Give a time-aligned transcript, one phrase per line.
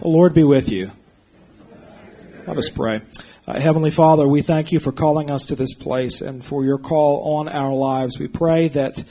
[0.00, 0.92] The Lord be with you.
[2.46, 3.00] Let us pray.
[3.48, 6.78] Uh, Heavenly Father, we thank you for calling us to this place and for your
[6.78, 8.16] call on our lives.
[8.16, 9.02] We pray that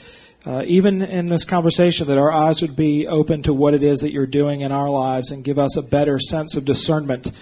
[0.46, 4.00] uh, even in this conversation, that our eyes would be open to what it is
[4.00, 7.32] that you're doing in our lives and give us a better sense of discernment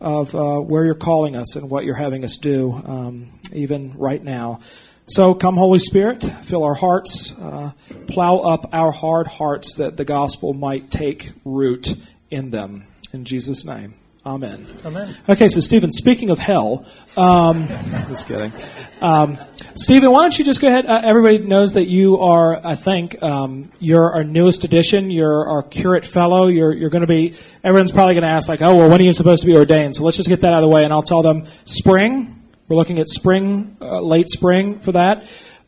[0.00, 4.22] of uh, where you're calling us and what you're having us do, um, even right
[4.22, 4.60] now.
[5.06, 7.72] So come, Holy Spirit, fill our hearts, uh,
[8.06, 11.96] plow up our hard hearts that the gospel might take root
[12.30, 12.86] in them.
[13.12, 13.94] In Jesus' name.
[14.24, 14.66] Amen.
[14.84, 15.16] Amen.
[15.28, 17.66] Okay, so Stephen, speaking of hell, um,
[18.08, 18.52] just kidding.
[19.00, 19.36] Um,
[19.74, 20.86] Stephen, why don't you just go ahead?
[20.86, 25.10] Uh, everybody knows that you are, I think, um, you're our newest addition.
[25.10, 26.46] You're our curate fellow.
[26.46, 29.04] You're, you're going to be, everyone's probably going to ask, like, oh, well, when are
[29.04, 29.96] you supposed to be ordained?
[29.96, 32.48] So let's just get that out of the way, and I'll tell them spring.
[32.68, 35.24] We're looking at spring, uh, late spring for that.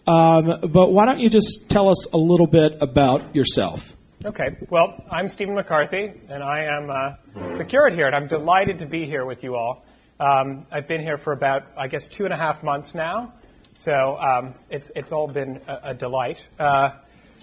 [0.07, 3.97] Um, but why don't you just tell us a little bit about yourself?
[4.25, 4.57] Okay.
[4.71, 8.87] Well, I'm Stephen McCarthy, and I am uh, the curate here, and I'm delighted to
[8.87, 9.85] be here with you all.
[10.19, 13.35] Um, I've been here for about, I guess, two and a half months now,
[13.75, 16.43] so um, it's it's all been a, a delight.
[16.59, 16.93] Uh,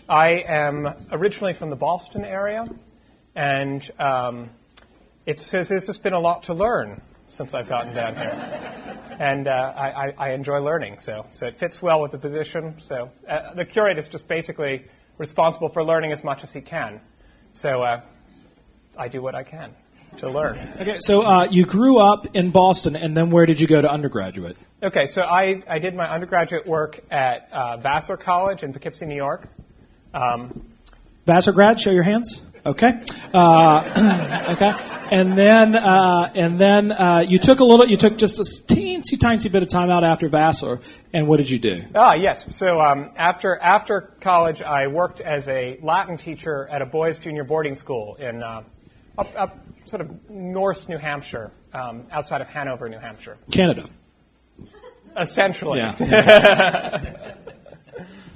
[0.10, 2.66] I am originally from the Boston area,
[3.36, 4.50] and um,
[5.28, 9.52] it's, it's just been a lot to learn since I've gotten down here, and uh,
[9.52, 11.00] I, I, I enjoy learning.
[11.00, 12.78] So so it fits well with the position.
[12.80, 14.86] So uh, the curate is just basically
[15.18, 17.00] responsible for learning as much as he can.
[17.54, 18.02] So uh,
[18.98, 19.74] I do what I can
[20.18, 20.58] to learn.
[20.80, 23.90] Okay, so uh, you grew up in Boston, and then where did you go to
[23.90, 24.58] undergraduate?
[24.84, 29.16] Okay, so I, I did my undergraduate work at uh, Vassar College in Poughkeepsie, New
[29.16, 29.48] York.
[30.14, 30.66] Um,
[31.26, 32.42] Vassar grad, show your hands.
[32.64, 32.92] Okay,
[33.34, 34.72] uh, okay,
[35.12, 39.20] and then uh, and then uh, you took a little, you took just a teensy
[39.20, 40.80] tiny bit of time out after Vassar,
[41.12, 41.84] and what did you do?
[41.96, 42.56] ah, yes.
[42.56, 47.44] So um, after after college, I worked as a Latin teacher at a boys' junior
[47.44, 48.62] boarding school in uh,
[49.18, 53.38] up, up sort of North New Hampshire, um, outside of Hanover, New Hampshire.
[53.52, 53.90] Canada.
[55.18, 57.36] Essentially, Yeah.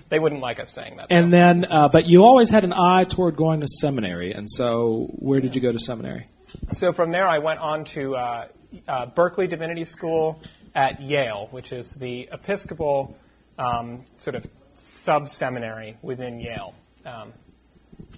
[0.09, 1.07] they wouldn't like us saying that.
[1.09, 5.09] and then, uh, but you always had an eye toward going to seminary, and so
[5.15, 6.27] where did you go to seminary?
[6.71, 8.47] So from there, I went on to uh,
[8.87, 10.41] uh, Berkeley Divinity School
[10.73, 13.17] at Yale, which is the Episcopal
[13.57, 14.45] um, sort of
[14.75, 17.33] sub seminary within Yale, um,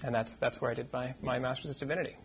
[0.03, 2.17] and that's that's where I did my, my master's of divinity.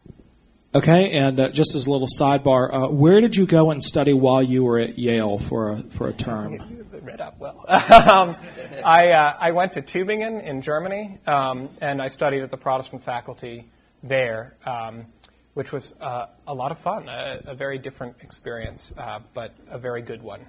[0.74, 4.14] Okay, and uh, just as a little sidebar, uh, where did you go and study
[4.14, 6.86] while you were at Yale for a, for a term?
[7.02, 7.64] Read up well.
[7.68, 8.36] um,
[8.82, 13.04] I uh, I went to Tübingen in Germany, um, and I studied at the Protestant
[13.04, 13.68] faculty
[14.02, 14.54] there.
[14.64, 15.06] Um,
[15.54, 19.78] which was uh, a lot of fun, a, a very different experience, uh, but a
[19.78, 20.40] very good one.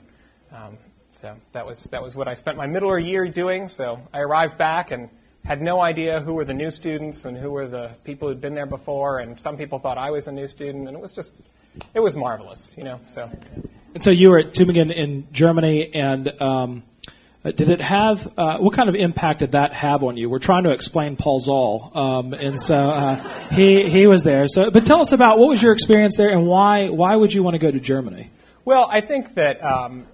[0.52, 0.78] Um,
[1.12, 3.68] so that was that was what I spent my middle year doing.
[3.68, 5.10] So I arrived back and
[5.46, 8.56] had no idea who were the new students and who were the people who'd been
[8.56, 11.34] there before, and some people thought I was a new student, and it was just
[11.94, 13.00] it was marvelous, you know.
[13.08, 13.30] So
[13.94, 16.84] And so you were at Tübingen in Germany, and um,
[17.44, 20.30] uh, did it have uh, what kind of impact did that have on you?
[20.30, 24.48] We're trying to explain Paul Zahl, um, and so uh, he he was there.
[24.48, 27.44] So, but tell us about what was your experience there, and why why would you
[27.44, 28.32] want to go to Germany?
[28.64, 30.08] Well, I think that um,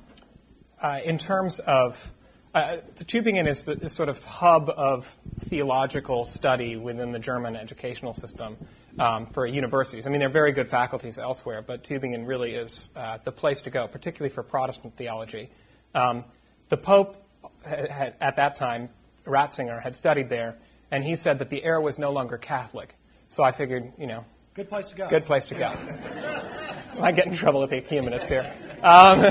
[0.82, 2.12] uh, in terms of
[2.54, 8.14] uh, Tübingen is the is sort of hub of theological study within the German educational
[8.14, 8.58] system
[8.98, 10.08] um, for universities.
[10.08, 13.62] I mean, there are very good faculties elsewhere, but Tübingen really is uh, the place
[13.64, 15.50] to go, particularly for Protestant theology.
[15.94, 16.26] Um,
[16.70, 17.18] the Pope
[17.64, 18.90] had, at that time,
[19.26, 20.58] Ratzinger, had studied there,
[20.92, 22.96] and he said that the air was no longer Catholic.
[23.30, 25.08] So I figured, you know, Good place to go.
[25.08, 25.68] good place to go.
[27.02, 28.52] I get in trouble with the ecumenists here.
[28.82, 29.22] Um,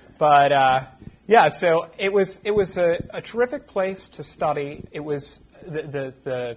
[0.18, 0.86] but uh,
[1.30, 4.82] yeah, so it was it was a, a terrific place to study.
[4.90, 6.56] It was the the the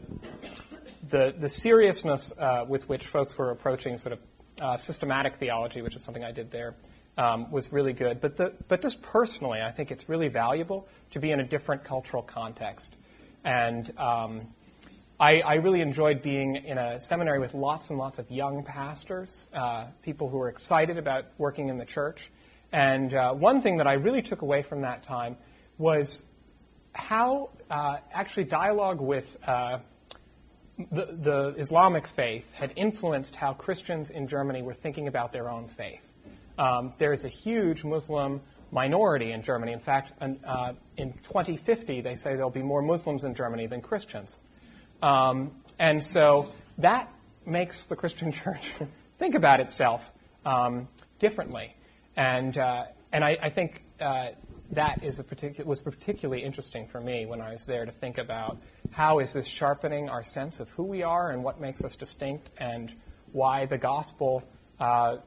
[1.10, 4.20] the, the seriousness uh, with which folks were approaching sort of
[4.60, 6.74] uh, systematic theology, which is something I did there,
[7.20, 8.20] um, was really good.
[8.20, 11.84] But the but just personally, I think it's really valuable to be in a different
[11.84, 12.96] cultural context,
[13.44, 14.42] and um,
[15.20, 19.48] I, I, really enjoyed being in a seminary with lots and lots of young pastors,
[19.54, 22.32] uh, people who were excited about working in the church.
[22.74, 25.38] And uh, one thing that I really took away from that time
[25.78, 26.24] was
[26.94, 29.78] how uh, actually dialogue with uh,
[30.92, 35.68] the, the, Islamic faith had influenced how Christians in Germany were thinking about their own
[35.68, 36.12] faith.
[36.58, 38.42] Um, there is a huge Muslim
[38.72, 39.72] minority in Germany.
[39.72, 44.40] In fact, uh, in 2050, they say there'll be more Muslims in Germany than Christians.
[45.04, 46.50] Um, and so
[46.80, 47.12] that
[47.46, 48.74] makes the Christian church
[49.20, 50.12] think about itself
[50.44, 50.88] um,
[51.20, 51.76] differently.
[52.16, 54.30] And, uh, and I, I think uh,
[54.72, 58.18] that is a particu- was particularly interesting for me when I was there to think
[58.18, 58.58] about
[58.92, 62.52] how is this sharpening our sense of who we are and what makes us distinct
[62.58, 62.94] and
[63.32, 64.44] why the gospel
[64.80, 65.18] uh,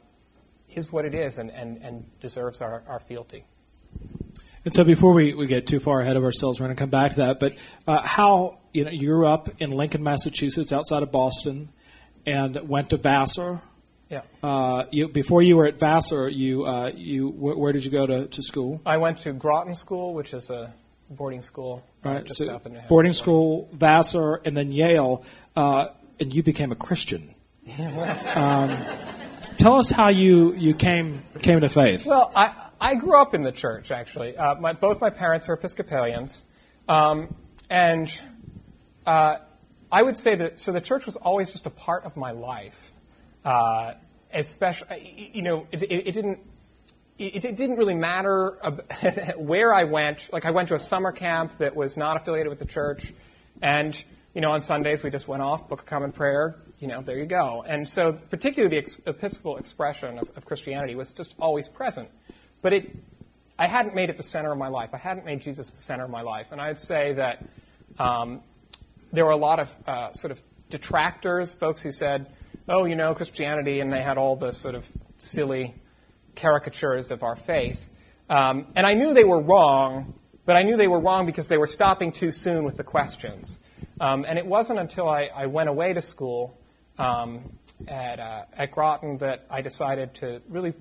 [0.75, 3.45] is what it is and, and, and deserves our, our fealty.
[4.65, 6.91] And so, before we, we get too far ahead of ourselves, we're going to come
[6.91, 7.39] back to that.
[7.39, 7.57] But
[7.87, 11.69] uh, how you know you grew up in Lincoln, Massachusetts, outside of Boston,
[12.27, 13.63] and went to Vassar.
[14.09, 14.23] Yeah.
[14.43, 18.07] Uh, you, before you were at Vassar, you uh, you wh- where did you go
[18.07, 18.81] to, to school?
[18.87, 20.73] I went to Groton School, which is a
[21.11, 22.89] boarding school uh, Right, just so south of New Hampshire.
[22.89, 25.25] boarding school, Vassar, and then Yale,
[25.57, 25.89] uh,
[26.21, 27.35] and you became a Christian.
[28.37, 28.85] um,
[29.57, 32.07] tell us how you, you came came to faith.
[32.07, 34.37] Well, I, I grew up in the church, actually.
[34.37, 36.45] Uh, my, both my parents are Episcopalians.
[36.89, 37.35] Um,
[37.69, 38.09] and
[39.05, 39.39] uh,
[39.91, 42.93] I would say that, so the church was always just a part of my life.
[43.47, 43.95] Uh,
[44.33, 46.41] especially, you know, it, it, it didn't.
[47.17, 48.59] It, it didn't really matter
[49.39, 50.29] where I went.
[50.33, 53.13] Like I went to a summer camp that was not affiliated with the church,
[53.63, 54.05] and
[54.35, 56.57] you know on Sundays we just went off, book of common prayer.
[56.81, 57.65] You know, there you go.
[57.67, 62.11] And so, particularly the ex- Episcopal expression of, of Christianity was just always present.
[62.61, 62.97] But it,
[63.59, 64.91] I hadn't made it the center of my life.
[64.93, 66.49] I hadn't made Jesus the center of my life.
[66.51, 67.47] And I'd say that
[67.99, 68.43] um,
[69.13, 72.27] there were a lot of uh, sort of detractors, folks who said,
[72.69, 74.85] oh, you know, Christianity, and they had all the sort of
[75.19, 75.75] silly
[76.35, 77.89] caricatures of our faith.
[78.29, 80.15] Um, and I knew they were wrong,
[80.45, 83.59] but I knew they were wrong because they were stopping too soon with the questions.
[84.01, 86.59] Um, and it wasn't until I, I went away to school
[86.99, 87.53] um,
[87.89, 90.75] at, uh, at Groton that I decided to really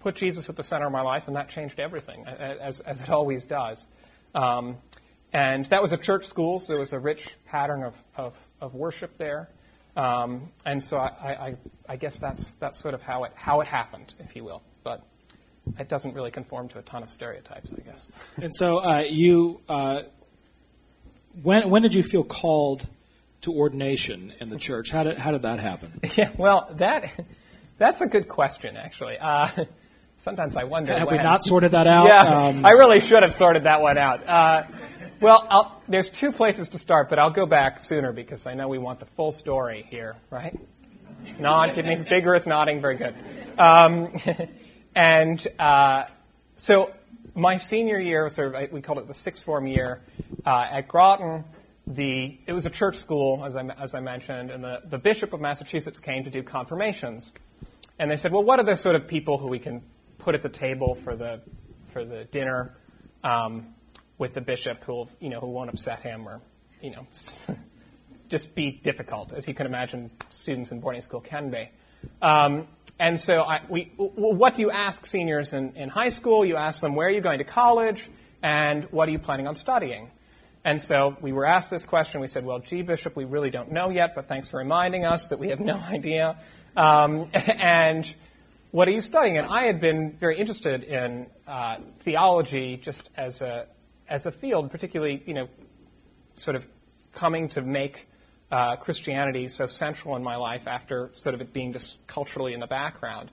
[0.00, 3.10] put Jesus at the center of my life, and that changed everything, as, as it
[3.10, 3.86] always does.
[4.34, 4.76] Um,
[5.32, 8.74] and that was a church school, so there was a rich pattern of, of, of
[8.74, 9.48] worship there.
[10.00, 11.08] Um, and so I,
[11.48, 11.56] I,
[11.88, 14.62] I guess that's, that's sort of how it, how it happened, if you will.
[14.82, 15.04] But
[15.78, 18.08] it doesn't really conform to a ton of stereotypes, I guess.
[18.36, 20.02] And so uh, you, uh,
[21.42, 22.88] when when did you feel called
[23.42, 24.90] to ordination in the church?
[24.90, 26.00] How did how did that happen?
[26.16, 27.10] Yeah, well, that
[27.78, 29.16] that's a good question, actually.
[29.18, 29.48] Uh,
[30.18, 30.96] sometimes I wonder.
[30.96, 31.18] Have when.
[31.18, 32.06] we not sorted that out?
[32.06, 34.26] Yeah, Um, I really should have sorted that one out.
[35.20, 38.68] Well, I'll, there's two places to start, but I'll go back sooner because I know
[38.68, 40.58] we want the full story here, right?
[41.38, 43.14] Nod, give me vigorous nodding, very good.
[43.58, 44.18] Um,
[44.94, 46.04] and uh,
[46.56, 46.92] so
[47.34, 50.00] my senior year, sort of, we called it the sixth form year
[50.46, 51.44] uh, at Groton.
[51.86, 55.34] The it was a church school, as I, as I mentioned, and the, the bishop
[55.34, 57.30] of Massachusetts came to do confirmations,
[57.98, 59.82] and they said, well, what are the sort of people who we can
[60.16, 61.42] put at the table for the
[61.92, 62.74] for the dinner?
[63.22, 63.74] Um,
[64.20, 66.40] with the bishop who you know who won't upset him or
[66.80, 67.04] you know
[68.30, 71.68] just be difficult, as you can imagine students in boarding school can be.
[72.22, 72.68] Um,
[72.98, 76.46] and so, I, we, what do you ask seniors in, in high school?
[76.46, 78.08] You ask them, where are you going to college,
[78.42, 80.10] and what are you planning on studying?
[80.64, 82.20] And so we were asked this question.
[82.20, 85.28] We said, well, gee, Bishop, we really don't know yet, but thanks for reminding us
[85.28, 86.38] that we have no idea.
[86.76, 88.14] Um, and
[88.70, 89.38] what are you studying?
[89.38, 93.66] And I had been very interested in uh, theology just as a
[94.10, 95.48] as a field, particularly, you know,
[96.36, 96.66] sort of
[97.12, 98.08] coming to make
[98.50, 102.60] uh, Christianity so central in my life after sort of it being just culturally in
[102.60, 103.30] the background.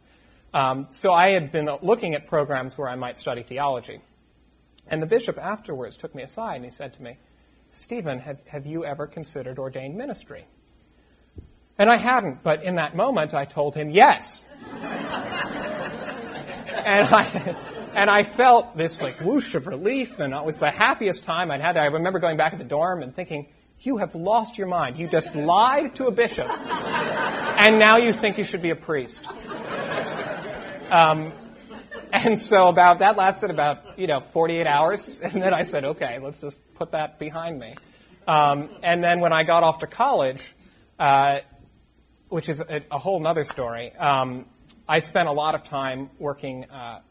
[0.54, 4.00] Um, so I had been looking at programs where I might study theology.
[4.88, 7.18] And the bishop afterwards took me aside and he said to me,
[7.72, 10.46] Stephen, have, have you ever considered ordained ministry?
[11.78, 14.42] And I hadn't, but in that moment I told him yes.
[14.72, 14.80] and
[16.86, 17.56] I,
[17.94, 21.62] and I felt this like whoosh of relief, and it was the happiest time I'd
[21.62, 21.78] had.
[21.78, 23.48] I remember going back at the dorm and thinking,
[23.82, 24.98] "You have lost your mind.
[24.98, 29.26] You just lied to a bishop, and now you think you should be a priest."
[30.90, 31.34] Um,
[32.14, 36.20] and so about that lasted about you know 48 hours, and then I said, "Okay,
[36.20, 37.76] let's just put that behind me."
[38.28, 40.42] Um, and then when I got off to college,
[41.00, 41.40] uh,
[42.30, 43.96] which is a, a whole other story.
[43.96, 44.46] Um,
[44.88, 47.02] I spent a lot of time working uh,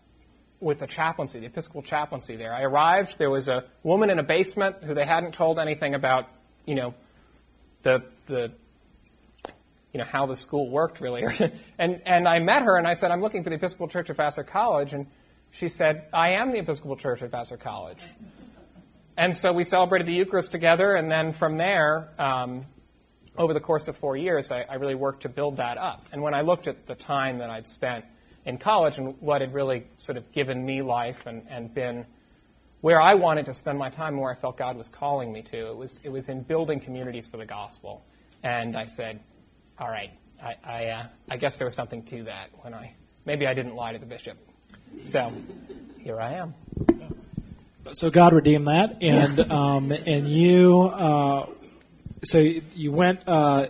[0.61, 2.55] with the chaplaincy, the Episcopal chaplaincy there.
[2.55, 6.29] I arrived, there was a woman in a basement who they hadn't told anything about,
[6.65, 6.95] you know,
[7.83, 8.53] the, the,
[9.93, 11.25] you know, how the school worked really.
[11.79, 14.17] and, and I met her and I said, I'm looking for the Episcopal Church of
[14.17, 14.93] Vassar College.
[14.93, 15.07] And
[15.51, 18.03] she said, I am the Episcopal Church of Vassar College.
[19.19, 22.67] And so we celebrated the Eucharist together, and then from there, um,
[23.39, 26.07] over the course of four years, I, I, really worked to build that up.
[26.13, 28.05] And when I looked at the time that I'd spent
[28.47, 32.07] in college and what had really sort of given me life and, and been
[32.81, 35.43] where I wanted to spend my time and where I felt God was calling me
[35.43, 38.05] to, it was, it was in building communities for the gospel.
[38.45, 39.21] And I said,
[39.79, 40.13] all right,
[40.43, 43.75] I, I, uh, I guess there was something to that when I, maybe I didn't
[43.75, 44.39] lie to the bishop.
[45.05, 45.33] So
[45.99, 46.55] here I am.
[47.93, 51.47] So God redeemed that, and um, and you uh,
[52.25, 53.69] so you went uh,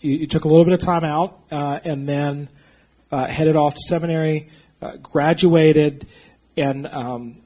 [0.00, 2.48] you, you, took a little bit of time out, uh, and then
[3.12, 4.48] uh, headed off to seminary,
[4.80, 6.06] uh, graduated,
[6.56, 7.42] and um,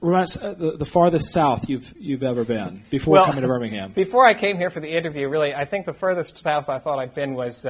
[0.00, 3.92] the, the, farthest south you've you've ever been before well, coming to Birmingham.
[3.94, 6.98] Before I came here for the interview, really, I think the furthest south I thought
[6.98, 7.66] I'd been was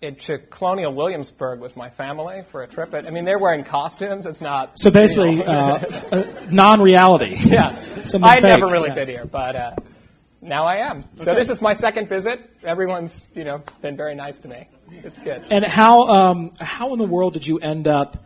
[0.00, 2.90] to Colonial Williamsburg with my family for a trip.
[2.90, 4.26] But I mean, they're wearing costumes.
[4.26, 5.74] It's not so basically you know.
[5.74, 7.36] uh, uh, non-reality.
[7.50, 7.82] Yeah,
[8.22, 8.94] I never really yeah.
[8.94, 9.74] been here, but uh,
[10.40, 11.04] now I am.
[11.18, 12.48] So this is my second visit.
[12.62, 14.68] Everyone's you know been very nice to me.
[14.92, 15.44] It's good.
[15.50, 18.24] And how um, how in the world did you end up?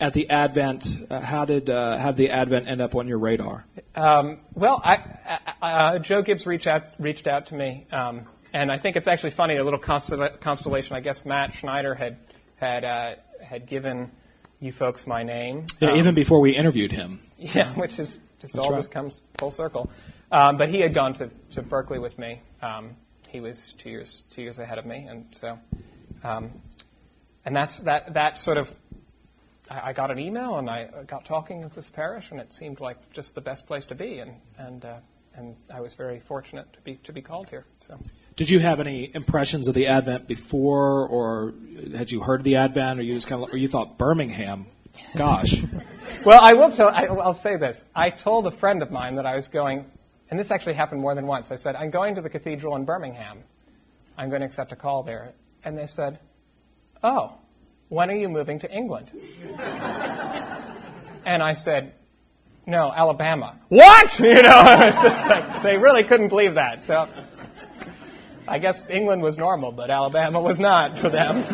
[0.00, 3.18] At the Advent, uh, how did uh, how did the Advent end up on your
[3.18, 3.64] radar?
[3.94, 8.78] Um, well, I, uh, Joe Gibbs reached out reached out to me um, and I
[8.78, 10.96] think it's actually funny, a little constellation.
[10.96, 12.18] I guess Matt Schneider had
[12.56, 14.10] had uh, had given
[14.60, 15.66] you folks my name.
[15.80, 17.20] Yeah, um, even before we interviewed him.
[17.38, 18.90] Yeah, which is just That's all right.
[18.90, 19.90] comes full circle.
[20.30, 22.40] Um, but he had gone to, to Berkeley with me.
[23.32, 25.58] He was two years two years ahead of me, and so,
[26.22, 26.50] um,
[27.46, 28.70] and that's that that sort of.
[29.70, 32.80] I, I, got an email and I got talking with this parish, and it seemed
[32.80, 34.96] like just the best place to be, and and uh,
[35.34, 37.64] and I was very fortunate to be to be called here.
[37.80, 37.98] So.
[38.36, 41.54] Did you have any impressions of the Advent before, or
[41.96, 44.66] had you heard of the Advent, or you just kind of, or you thought Birmingham?
[45.16, 45.62] Gosh.
[46.24, 46.88] well, I will tell.
[46.88, 47.82] I, will say this.
[47.94, 49.86] I told a friend of mine that I was going,
[50.32, 51.50] and this actually happened more than once.
[51.50, 53.40] I said, "I'm going to the cathedral in Birmingham.
[54.16, 56.20] I'm going to accept a call there." And they said,
[57.04, 57.34] "Oh,
[57.90, 59.12] when are you moving to England?"
[61.26, 61.92] and I said,
[62.66, 64.18] "No, Alabama." What?
[64.20, 66.82] You know, it's just like, they really couldn't believe that.
[66.82, 67.08] So
[68.48, 71.44] I guess England was normal, but Alabama was not for them.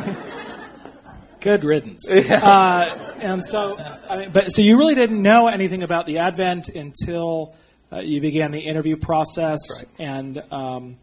[1.40, 2.08] Good riddance.
[2.08, 2.36] Yeah.
[2.36, 3.76] Uh, and so,
[4.08, 7.56] I mean, but so you really didn't know anything about the Advent until
[7.92, 10.06] uh, you began the interview process, right.
[10.06, 10.98] and um,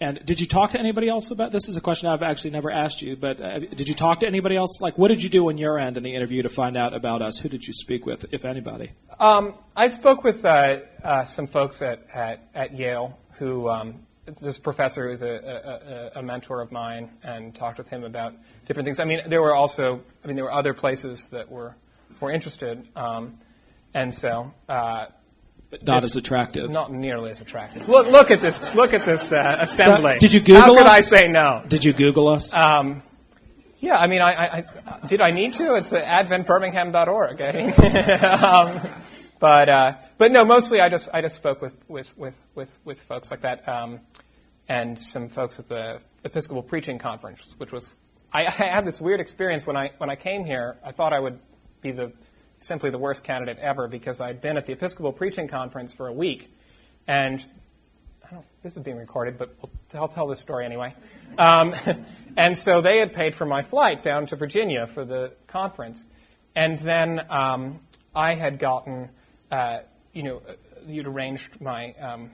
[0.00, 1.68] and did you talk to anybody else about this?
[1.68, 4.56] Is a question I've actually never asked you, but uh, did you talk to anybody
[4.56, 4.80] else?
[4.80, 7.22] Like, what did you do on your end in the interview to find out about
[7.22, 7.38] us?
[7.38, 8.92] Who did you speak with, if anybody?
[9.18, 14.06] Um, I spoke with uh, uh, some folks at, at, at Yale who um,
[14.40, 18.34] this professor is a, a, a, mentor of mine and talked with him about
[18.66, 19.00] different things.
[19.00, 21.74] I mean, there were also, I mean, there were other places that were,
[22.20, 22.86] were interested.
[22.96, 23.38] Um,
[23.94, 25.06] and so, uh,
[25.70, 26.70] but not as attractive.
[26.70, 27.88] Not nearly as attractive.
[27.88, 28.62] Look, look at this.
[28.74, 30.14] Look at this uh, assembly.
[30.14, 30.92] So, did you Google How could us?
[30.92, 31.62] I say no?
[31.68, 32.54] Did you Google us?
[32.54, 33.02] Um,
[33.78, 35.74] yeah, I mean, I, I, I, did I need to?
[35.74, 37.40] It's adventbirmingham.org.
[37.40, 38.26] Eh?
[38.26, 38.90] um,
[39.38, 43.00] but uh, but no, mostly I just I just spoke with with with with, with
[43.02, 44.00] folks like that, um,
[44.68, 47.92] and some folks at the Episcopal Preaching Conference, which was
[48.32, 50.76] I, I, had this weird experience when I when I came here.
[50.84, 51.38] I thought I would
[51.80, 52.12] be the
[52.60, 56.12] simply the worst candidate ever because I'd been at the Episcopal Preaching Conference for a
[56.12, 56.52] week,
[57.06, 57.44] and
[58.26, 58.46] I don't.
[58.62, 59.54] This is being recorded, but
[59.94, 60.94] I'll tell this story anyway.
[61.38, 61.74] Um,
[62.36, 66.04] and so they had paid for my flight down to Virginia for the conference,
[66.54, 67.80] and then um,
[68.14, 69.10] I had gotten
[69.50, 69.78] uh,
[70.12, 70.54] you know, uh,
[70.86, 72.30] you'd arranged my um,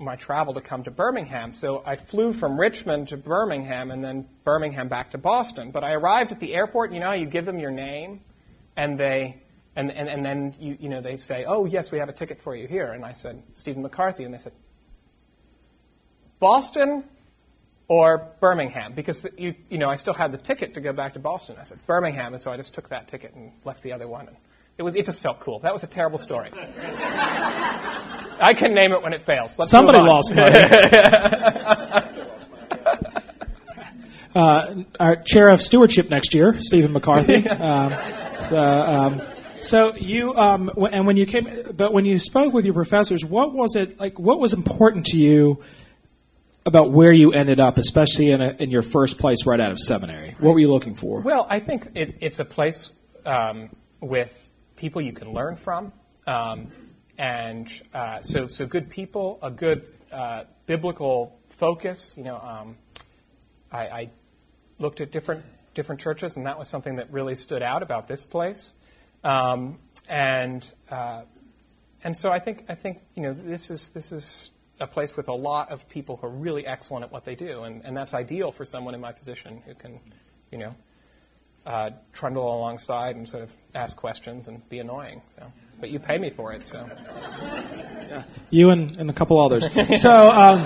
[0.00, 1.52] my travel to come to Birmingham.
[1.52, 5.72] So I flew from Richmond to Birmingham and then Birmingham back to Boston.
[5.72, 6.92] But I arrived at the airport.
[6.92, 8.20] You know you give them your name,
[8.76, 9.42] and they
[9.78, 12.42] and and, and then you you know they say, oh yes, we have a ticket
[12.42, 12.90] for you here.
[12.92, 14.52] And I said Stephen McCarthy, and they said
[16.40, 17.04] Boston
[17.86, 21.20] or Birmingham because you you know I still had the ticket to go back to
[21.20, 21.56] Boston.
[21.60, 24.26] I said Birmingham, and so I just took that ticket and left the other one.
[24.26, 24.36] And,
[24.76, 24.96] it was.
[24.96, 25.60] It just felt cool.
[25.60, 26.50] That was a terrible story.
[28.40, 29.58] I can name it when it fails.
[29.58, 30.54] Let's Somebody lost money.
[34.36, 37.44] uh, our chair of stewardship next year, Stephen McCarthy.
[37.58, 37.92] Um,
[38.44, 39.20] so, um,
[39.60, 43.52] so you um, and when you came, but when you spoke with your professors, what
[43.52, 44.18] was it like?
[44.18, 45.62] What was important to you
[46.66, 49.78] about where you ended up, especially in, a, in your first place right out of
[49.78, 50.36] seminary?
[50.38, 51.20] What were you looking for?
[51.20, 52.90] Well, I think it, it's a place
[53.24, 55.92] um, with people you can learn from.
[56.26, 56.68] Um,
[57.16, 62.14] and uh, so, so good people, a good uh, biblical focus.
[62.16, 62.76] You know, um,
[63.72, 64.10] I, I,
[64.78, 68.24] looked at different different churches, and that was something that really stood out about this
[68.24, 68.72] place.
[69.24, 71.22] Um, and uh,
[72.02, 75.28] and so I think I think you know this is this is a place with
[75.28, 78.14] a lot of people who are really excellent at what they do, and, and that's
[78.14, 79.98] ideal for someone in my position who can,
[80.50, 80.74] you know,
[81.66, 85.20] uh, trundle alongside and sort of ask questions and be annoying.
[85.36, 86.88] So, but you pay me for it, so.
[88.08, 88.22] Yeah.
[88.50, 89.68] You and, and a couple others.
[90.00, 90.64] so, um,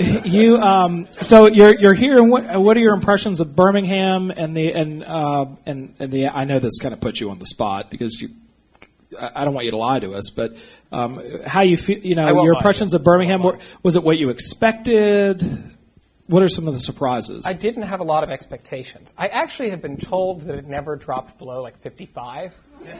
[0.24, 2.16] you um, so you're you're here.
[2.16, 6.28] And what what are your impressions of Birmingham and the and uh, and, and the?
[6.28, 8.30] I know this kind of puts you on the spot because you
[9.18, 10.56] I don't want you to lie to us, but
[10.92, 12.98] um, how you feel, you know, your impressions you.
[12.98, 15.42] of Birmingham, were, was it what you expected?
[16.26, 17.44] What are some of the surprises?
[17.44, 19.12] I didn't have a lot of expectations.
[19.18, 22.54] I actually have been told that it never dropped below like 55,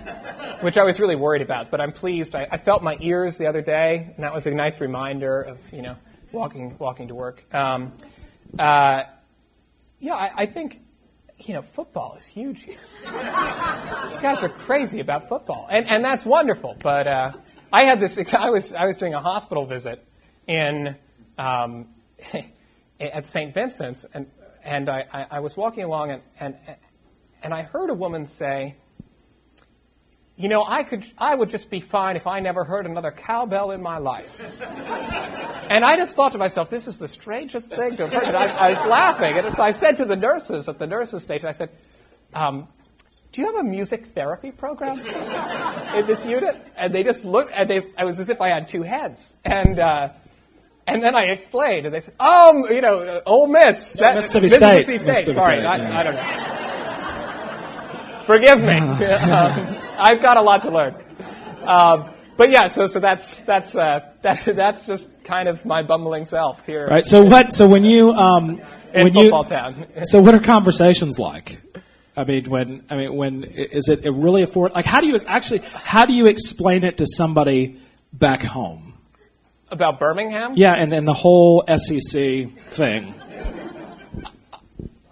[0.63, 1.71] which I was really worried about.
[1.71, 2.35] But I'm pleased.
[2.35, 5.59] I, I felt my ears the other day, and that was a nice reminder of
[5.73, 5.97] you know
[6.33, 7.45] walking walking to work.
[7.55, 7.93] Um,
[8.59, 9.05] uh,
[9.99, 10.81] yeah, I, I think
[11.39, 16.77] you know football is huge you guys are crazy about football, and and that's wonderful.
[16.81, 17.33] But uh,
[17.73, 18.19] I had this.
[18.35, 20.05] I was I was doing a hospital visit
[20.47, 20.97] in.
[21.39, 21.89] Um,
[23.01, 23.53] at St.
[23.53, 24.27] Vincent's, and
[24.63, 26.57] and I, I, I was walking along, and, and
[27.43, 28.77] and I heard a woman say,
[30.41, 33.71] "You know, I could, I would just be fine if I never heard another cowbell
[33.71, 34.41] in my life."
[35.71, 38.37] and I just thought to myself, "This is the strangest thing to have heard." And
[38.37, 41.49] I, I was laughing, and so I said to the nurses at the nurses station,
[41.49, 41.71] I said.
[42.33, 42.69] Um,
[43.33, 46.61] do you have a music therapy program in this unit?
[46.77, 49.37] And they just looked, and they, it was as if I had two heads.
[49.45, 50.09] And, uh,
[50.87, 54.47] and then I explained, and they said, "Um, you know, uh, Ole Miss, that, Mississippi
[54.47, 54.85] Mississippi State.
[54.99, 55.07] State.
[55.07, 55.99] Mississippi Sorry, State, I, yeah.
[55.99, 56.25] I don't know.
[58.25, 58.81] Forgive me.
[59.31, 60.95] Um, I've got a lot to learn.
[61.63, 66.25] Um, but yeah, so so that's that's uh, that's that's just kind of my bumbling
[66.25, 67.05] self here right.
[67.05, 67.53] So what?
[67.53, 68.61] So when you um,
[68.95, 69.87] in when football you town.
[70.05, 71.61] so what are conversations like?
[72.17, 74.73] I mean, when I mean, when is it really a afford?
[74.73, 75.59] Like, how do you actually?
[75.59, 77.81] How do you explain it to somebody
[78.13, 78.95] back home?
[79.71, 80.55] About Birmingham?
[80.57, 83.15] Yeah, and, and the whole SEC thing.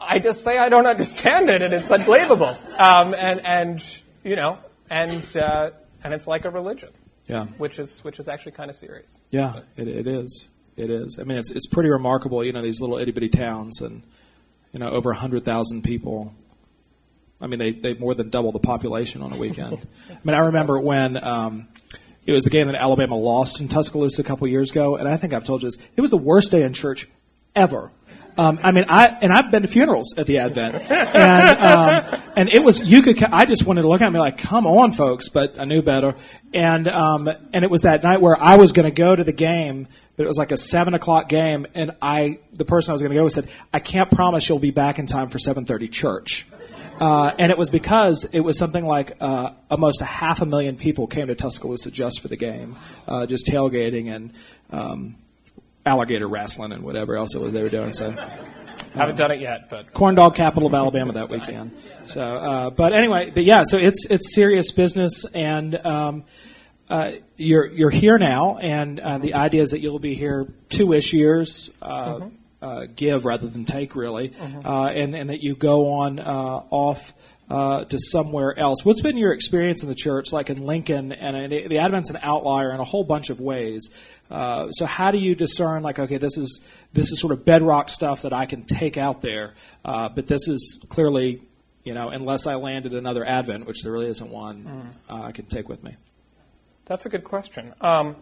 [0.00, 2.57] I just say I don't understand it, and it's unbelievable.
[2.78, 3.85] Um, and and
[4.25, 4.59] you know,
[4.90, 5.71] and uh,
[6.04, 6.90] and it's like a religion,
[7.26, 9.18] Yeah, which is which is actually kind of serious.
[9.30, 10.49] yeah, it, it is.
[10.76, 11.18] It is.
[11.21, 12.45] I mean, it's it's pretty remarkable.
[12.45, 14.02] You know, these little itty bitty towns, and
[14.73, 16.35] you know, over hundred thousand people.
[17.40, 19.87] I mean, they they more than double the population on a weekend.
[20.11, 21.23] I mean, I remember when.
[21.23, 21.68] Um,
[22.26, 25.16] it was the game that Alabama lost in Tuscaloosa a couple years ago, and I
[25.16, 25.78] think I've told you this.
[25.97, 27.09] It was the worst day in church
[27.57, 27.90] ever.
[28.38, 32.49] Um, I mean, I and I've been to funerals at the Advent, and um, and
[32.49, 33.21] it was you could.
[33.25, 36.15] I just wanted to look at me like, come on, folks, but I knew better.
[36.54, 39.32] And um, and it was that night where I was going to go to the
[39.32, 43.02] game, but it was like a seven o'clock game, and I the person I was
[43.02, 45.65] going to go with said, I can't promise you'll be back in time for seven
[45.65, 46.47] thirty church.
[47.00, 50.76] Uh, and it was because it was something like uh, almost a half a million
[50.76, 54.32] people came to Tuscaloosa just for the game, uh, just tailgating and
[54.71, 55.17] um,
[55.89, 57.93] alligator wrestling and whatever else it was they were doing.
[57.93, 58.15] So,
[58.95, 61.77] Haven't done it yet, but corn dog capital of Alabama that weekend.
[62.05, 66.25] So, uh, but anyway, but yeah, so it's it's serious business, and um,
[66.89, 71.13] uh, you're you're here now, and uh, the idea is that you'll be here two-ish
[71.13, 71.71] years.
[71.83, 72.29] Uh,
[72.61, 74.33] uh, give rather than take, really,
[74.65, 77.15] uh, and and that you go on uh, off
[77.51, 78.85] uh, to somewhere else.
[78.85, 82.73] What's been your experience in the church, like in Lincoln, and, the Advent's an outlier
[82.73, 83.91] in a whole bunch of ways.
[84.30, 86.60] Uh, so how do you discern, like, okay, this is
[86.93, 90.49] this is sort of bedrock stuff that I can take out there, uh, but this
[90.49, 91.43] is clearly,
[91.84, 95.47] you know, unless I landed another Advent, which there really isn't one, uh, I can
[95.47, 95.97] take with me.
[96.84, 97.75] That's a good question.
[97.80, 98.17] Um,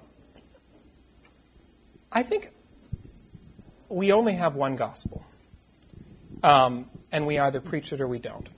[2.11, 2.51] I think
[3.88, 5.25] we only have one gospel,
[6.42, 8.49] um, and we either preach it or we don't.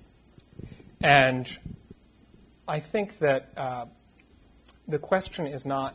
[1.02, 1.48] And
[2.66, 3.86] I think that uh,
[4.86, 5.94] the question is not,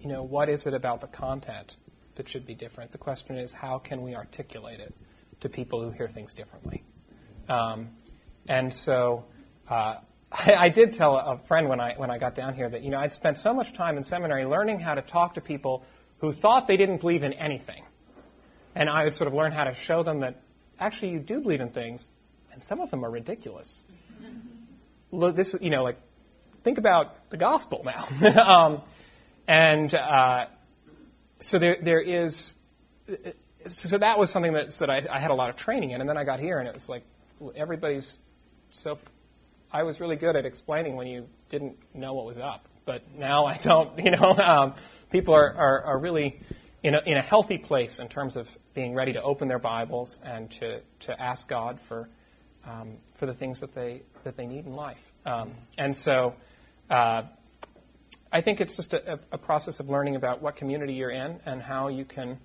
[0.00, 1.76] you know, what is it about the content
[2.14, 2.92] that should be different?
[2.92, 4.94] The question is, how can we articulate it
[5.40, 6.82] to people who hear things differently?
[7.48, 7.90] Um,
[8.48, 9.24] and so
[9.68, 9.96] uh,
[10.32, 12.90] I, I did tell a friend when I when I got down here that you
[12.90, 15.84] know I'd spent so much time in seminary learning how to talk to people
[16.18, 17.82] who thought they didn't believe in anything,
[18.74, 20.42] and I would sort of learn how to show them that
[20.78, 22.08] actually you do believe in things,
[22.52, 23.82] and some of them are ridiculous.
[25.12, 25.98] Look, this you know like
[26.62, 28.06] think about the gospel now,
[28.46, 28.82] um,
[29.50, 30.46] and uh,
[31.40, 32.54] so there there is.
[33.66, 36.08] So that was something that, that I, I had a lot of training in, and
[36.08, 37.02] then I got here, and it was like
[37.56, 38.20] everybody's
[38.70, 38.98] so
[39.72, 43.46] I was really good at explaining when you didn't know what was up, but now
[43.46, 43.98] I don't.
[44.04, 44.74] You know, um,
[45.10, 46.40] people are, are, are really
[46.84, 50.20] in a, in a healthy place in terms of being ready to open their Bibles
[50.24, 52.08] and to, to ask God for
[52.64, 55.00] um, for the things that they that they need in life.
[55.26, 56.34] Um, and so,
[56.88, 57.22] uh,
[58.32, 61.60] I think it's just a, a process of learning about what community you're in and
[61.60, 62.38] how you can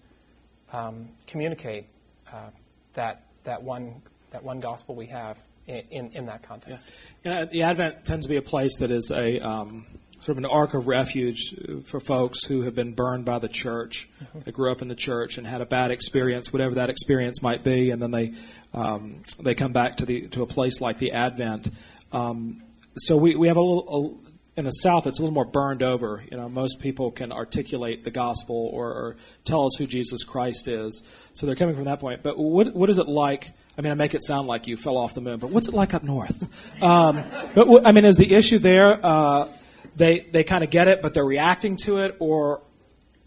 [0.73, 1.85] um, communicate
[2.31, 2.49] uh,
[2.93, 6.87] that that one that one gospel we have in, in, in that context.
[7.23, 9.85] You know, the Advent tends to be a place that is a um,
[10.19, 14.09] sort of an ark of refuge for folks who have been burned by the church.
[14.33, 17.63] They grew up in the church and had a bad experience, whatever that experience might
[17.63, 18.33] be, and then they
[18.73, 21.69] um, they come back to the to a place like the Advent.
[22.11, 22.63] Um,
[22.97, 24.19] so we, we have a little
[24.57, 26.23] in the South, it's a little more burned over.
[26.31, 30.67] You know, most people can articulate the gospel or, or tell us who Jesus Christ
[30.67, 31.03] is.
[31.33, 32.23] So they're coming from that point.
[32.23, 33.51] But what what is it like?
[33.77, 35.73] I mean, I make it sound like you fell off the moon, but what's it
[35.73, 36.47] like up north?
[36.81, 38.99] Um, but I mean, is the issue there?
[39.05, 39.49] Uh,
[39.95, 42.61] they they kind of get it, but they're reacting to it, or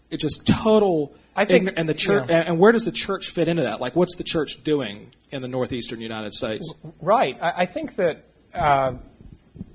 [0.09, 1.15] it's just total.
[1.35, 2.43] I think- and the church, yeah.
[2.45, 3.79] and where does the church fit into that?
[3.79, 6.73] Like, what's the church doing in the northeastern United States?
[6.99, 7.37] Right.
[7.41, 8.93] I, I think that uh,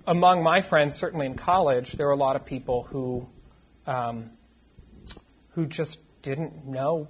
[0.07, 3.29] among my friends, certainly in college, there were a lot of people who
[3.87, 4.31] um,
[5.51, 7.09] who just didn't know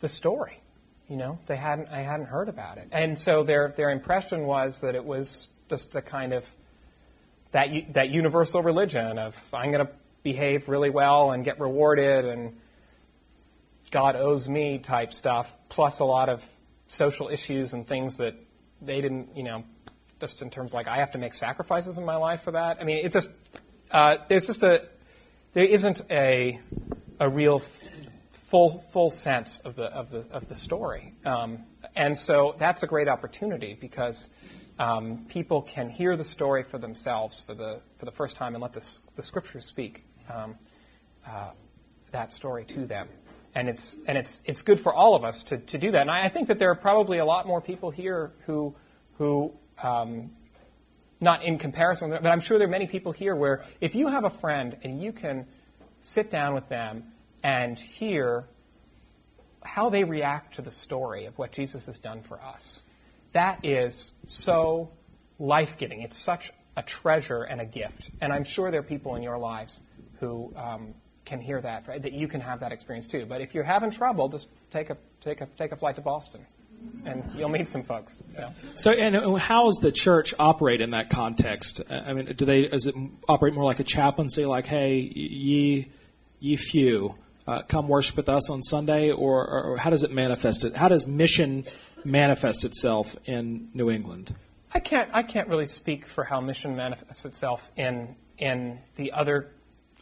[0.00, 0.60] the story.
[1.08, 1.88] You know, they hadn't.
[1.88, 5.94] I hadn't heard about it, and so their their impression was that it was just
[5.94, 6.46] a kind of
[7.52, 12.56] that that universal religion of I'm going to behave really well and get rewarded and
[13.90, 16.44] God owes me type stuff, plus a lot of
[16.88, 18.34] social issues and things that
[18.82, 19.62] they didn't, you know,
[20.20, 22.78] just in terms like I have to make sacrifices in my life for that.
[22.80, 23.30] I mean, it's just
[23.90, 24.88] uh, there's just a
[25.52, 26.60] there isn't a
[27.20, 27.62] a real
[28.32, 32.86] full full sense of the of the of the story, um, and so that's a
[32.86, 34.30] great opportunity because
[34.78, 38.62] um, people can hear the story for themselves for the for the first time and
[38.62, 40.04] let the the scriptures speak.
[40.32, 40.56] Um,
[41.26, 41.50] uh,
[42.14, 43.08] that story to them.
[43.54, 46.00] And it's, and it's, it's good for all of us to, to do that.
[46.00, 48.74] And I, I think that there are probably a lot more people here who,
[49.18, 50.30] who um,
[51.20, 54.24] not in comparison, but I'm sure there are many people here where if you have
[54.24, 55.46] a friend and you can
[56.00, 57.04] sit down with them
[57.42, 58.44] and hear
[59.62, 62.82] how they react to the story of what Jesus has done for us,
[63.32, 64.90] that is so
[65.38, 66.02] life giving.
[66.02, 68.10] It's such a treasure and a gift.
[68.20, 69.82] And I'm sure there are people in your lives
[70.20, 73.24] who um, can hear that, that you can have that experience too.
[73.26, 76.44] But if you're having trouble, just take a, take a, take a flight to Boston
[77.04, 78.22] and you'll meet some folks.
[78.34, 78.50] So.
[78.76, 81.80] So, and uh, how does the church operate in that context?
[81.88, 82.94] Uh, I mean, do they does it
[83.28, 85.90] operate more like a chaplaincy, like, "Hey, ye
[86.40, 87.16] ye few,
[87.46, 90.76] uh, come worship with us on Sunday," or, or, or how does it manifest it?
[90.76, 91.64] How does mission
[92.04, 94.34] manifest itself in New England?
[94.72, 99.50] I can't I can't really speak for how mission manifests itself in in the other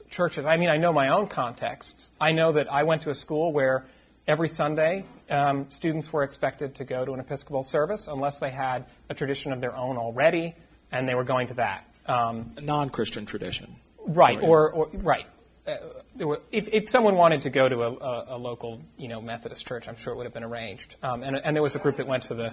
[0.08, 0.46] churches.
[0.46, 2.10] I mean, I know my own contexts.
[2.20, 3.86] I know that I went to a school where
[4.26, 8.86] every Sunday um, students were expected to go to an Episcopal service unless they had
[9.08, 10.54] a tradition of their own already,
[10.90, 11.86] and they were going to that.
[12.06, 13.76] Um, non-Christian tradition.
[14.04, 15.26] Right, or, or right.
[15.66, 15.74] Uh,
[16.16, 19.20] there were, if, if someone wanted to go to a, a, a local, you know,
[19.20, 20.96] Methodist church, I'm sure it would have been arranged.
[21.02, 22.52] Um, and, and there was a group that went to the,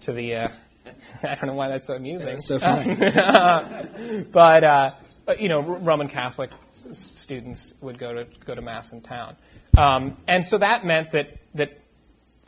[0.00, 0.34] to the.
[0.34, 0.48] Uh,
[1.22, 2.40] I don't know why that's so amusing.
[2.40, 2.94] So funny.
[4.32, 4.90] but uh,
[5.38, 9.36] you know, Roman Catholic s- students would go to go to mass in town,
[9.76, 11.80] um, and so that meant that that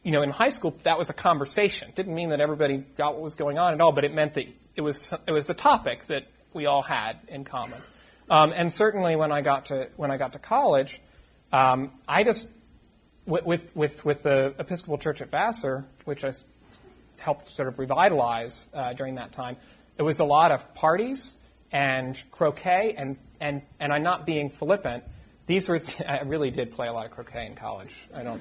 [0.02, 1.92] you know in high school that was a conversation.
[1.94, 4.46] Didn't mean that everybody got what was going on at all, but it meant that
[4.76, 7.80] it was it was a topic that we all had in common.
[8.30, 11.00] Um, and certainly when I got to when I got to college,
[11.52, 12.48] um, I just
[13.26, 16.32] with, with with with the Episcopal Church at Vassar, which I
[17.18, 19.56] helped sort of revitalize uh, during that time.
[19.98, 21.36] It was a lot of parties
[21.72, 25.04] and croquet, and, and, and I'm not being flippant.
[25.48, 27.92] These were, I really did play a lot of croquet in college.
[28.14, 28.40] I don't,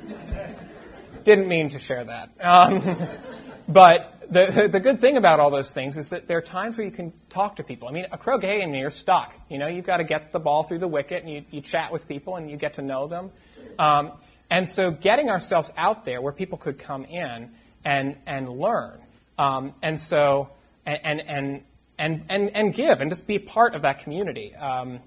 [1.23, 2.29] didn't mean to share that.
[2.39, 2.99] Um,
[3.67, 6.85] but the, the, good thing about all those things is that there are times where
[6.85, 7.87] you can talk to people.
[7.87, 9.33] I mean, a croquet game, you're stuck.
[9.49, 11.91] You know, you've got to get the ball through the wicket and you, you chat
[11.91, 13.31] with people and you get to know them.
[13.79, 14.11] Um,
[14.49, 17.51] and so getting ourselves out there where people could come in
[17.85, 18.99] and, and learn.
[19.39, 20.49] Um, and so,
[20.85, 21.63] and, and,
[21.97, 24.55] and, and, and, give and just be part of that community.
[24.55, 24.99] Um,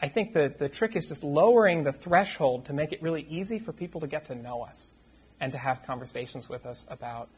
[0.00, 3.58] I think the, the trick is just lowering the threshold to make it really easy
[3.58, 4.94] for people to get to know us
[5.40, 7.28] and to have conversations with us about,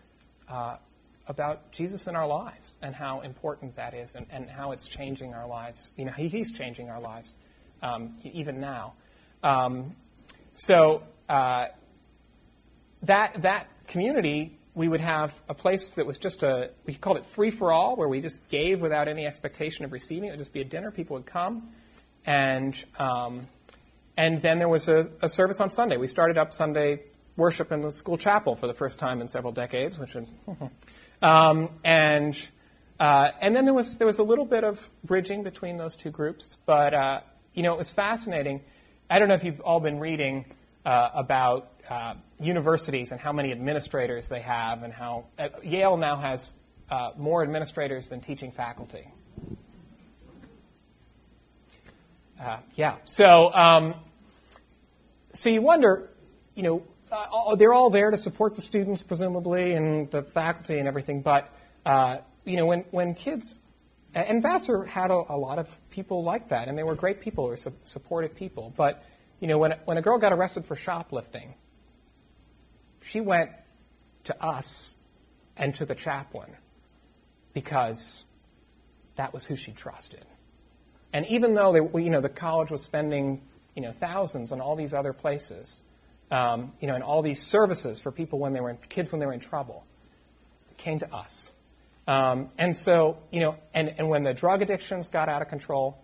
[0.49, 0.77] uh,
[1.27, 5.33] about Jesus in our lives and how important that is and, and how it's changing
[5.33, 5.91] our lives.
[5.97, 7.35] You know, he, he's changing our lives
[7.83, 8.95] um, even now.
[9.43, 9.97] Um,
[10.53, 11.67] so uh,
[13.03, 17.25] that, that community, we would have a place that was just a, we called it
[17.25, 20.29] free for all, where we just gave without any expectation of receiving.
[20.29, 20.91] It would just be a dinner.
[20.91, 21.71] People would come.
[22.27, 23.49] And, um,
[24.17, 25.97] and then there was a, a service on Sunday.
[25.97, 27.01] We started up Sunday
[27.37, 30.17] worship in the school chapel for the first time in several decades, which
[31.23, 32.37] um, and
[33.01, 36.11] uh, and then there was there was a little bit of bridging between those two
[36.11, 37.21] groups, but uh,
[37.55, 38.61] you know it was fascinating.
[39.09, 40.45] I don't know if you've all been reading
[40.85, 46.17] uh, about uh, universities and how many administrators they have, and how uh, Yale now
[46.17, 46.53] has
[46.91, 49.09] uh, more administrators than teaching faculty.
[52.41, 53.95] Uh, yeah, so um,
[55.35, 56.09] so you wonder,
[56.55, 60.89] you know, uh, they're all there to support the students, presumably, and the faculty and
[60.89, 61.21] everything.
[61.21, 61.53] But
[61.85, 63.61] uh, you know, when when kids
[64.15, 67.45] and Vassar had a, a, lot of people like that, and they were great people,
[67.45, 68.73] or su- supportive people.
[68.75, 69.05] But
[69.39, 71.55] you know, when when a girl got arrested for shoplifting,
[73.03, 73.51] she went
[74.25, 74.97] to us
[75.57, 76.57] and to the chaplain
[77.53, 78.25] because
[79.17, 80.25] that was who she trusted.
[81.13, 83.43] And even though they, you know the college was spending
[83.75, 85.83] you know thousands on all these other places,
[86.31, 89.21] um, you know, and all these services for people when they were in, kids when
[89.21, 89.85] they were in trouble,
[90.71, 91.51] it came to us
[92.11, 95.97] um, and so, you know, and, and when the drug addictions got out of control,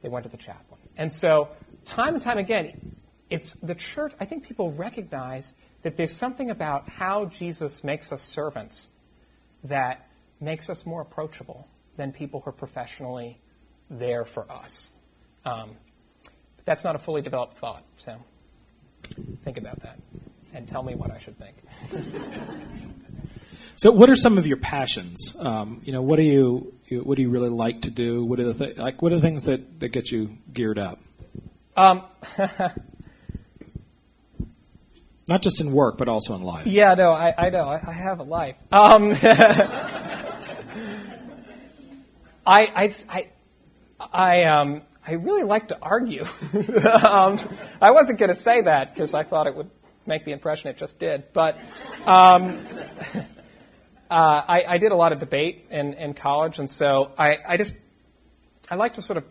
[0.00, 0.80] they went to the chaplain.
[0.96, 1.48] And so,
[1.84, 2.96] time and time again,
[3.28, 8.22] it's the church, I think people recognize that there's something about how Jesus makes us
[8.22, 8.88] servants
[9.64, 10.08] that
[10.40, 13.38] makes us more approachable than people who are professionally
[13.92, 14.90] there for us.
[15.44, 15.70] Um,
[16.56, 18.16] but that's not a fully developed thought, so
[19.44, 19.98] think about that
[20.54, 21.56] and tell me what I should think.
[23.76, 25.34] So, what are some of your passions?
[25.38, 28.24] Um, you know, what do you what do you really like to do?
[28.24, 29.00] What are the th- like?
[29.02, 31.00] What are the things that, that get you geared up?
[31.76, 32.02] Um,
[35.28, 36.66] Not just in work, but also in life.
[36.66, 37.68] Yeah, no, I, I know.
[37.68, 38.56] I, I, have a life.
[38.72, 39.12] Um,
[42.44, 43.28] I, I, I,
[44.12, 46.24] I, um, I really like to argue.
[46.54, 47.38] um,
[47.80, 49.70] I wasn't going to say that because I thought it would
[50.06, 51.58] make the impression it just did, but.
[52.06, 52.66] Um,
[54.10, 57.56] uh, I, I, did a lot of debate in, in college, and so I, I,
[57.56, 57.74] just
[58.70, 59.24] I like to sort of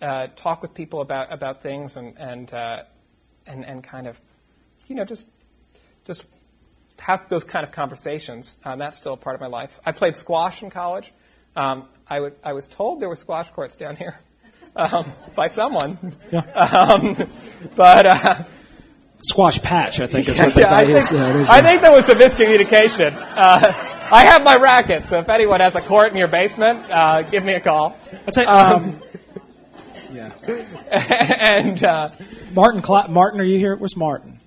[0.00, 2.82] uh, talk with people about about things and and uh,
[3.46, 4.20] and and kind of
[4.86, 5.26] you know just
[6.04, 6.26] just
[6.98, 8.56] have those kind of conversations.
[8.64, 9.78] Um, that's still a part of my life.
[9.84, 11.12] I played squash in college.
[11.56, 14.18] Um, I, w- I was told there were squash courts down here
[14.76, 16.40] um, by someone, yeah.
[16.40, 17.16] Um,
[17.76, 18.06] but.
[18.06, 18.44] Uh,
[19.22, 23.16] squash patch, I think is what yeah, I, think, I think there was a miscommunication.
[23.16, 23.72] Uh,
[24.10, 27.42] I have my racket, so if anyone has a court in your basement, uh, give
[27.42, 27.96] me a call.
[28.24, 28.46] That's it.
[28.46, 29.00] Um,
[30.12, 30.30] yeah.
[30.90, 32.10] and uh,
[32.52, 33.76] Martin, Cla- Martin, are you here?
[33.76, 34.40] Where's Martin?